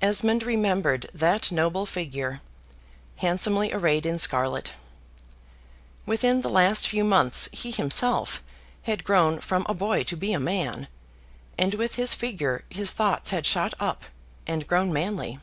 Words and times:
Esmond 0.00 0.44
remembered 0.44 1.10
that 1.12 1.52
noble 1.52 1.84
figure, 1.84 2.40
handsomely 3.16 3.70
arrayed 3.70 4.06
in 4.06 4.18
scarlet. 4.18 4.72
Within 6.06 6.40
the 6.40 6.48
last 6.48 6.88
few 6.88 7.04
months 7.04 7.50
he 7.52 7.70
himself 7.70 8.42
had 8.84 9.04
grown 9.04 9.40
from 9.40 9.66
a 9.68 9.74
boy 9.74 10.04
to 10.04 10.16
be 10.16 10.32
a 10.32 10.40
man, 10.40 10.88
and 11.58 11.74
with 11.74 11.96
his 11.96 12.14
figure 12.14 12.64
his 12.70 12.92
thoughts 12.92 13.28
had 13.28 13.44
shot 13.44 13.74
up, 13.78 14.04
and 14.46 14.66
grown 14.66 14.90
manly. 14.90 15.38